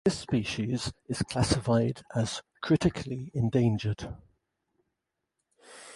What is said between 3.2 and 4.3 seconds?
Endangered.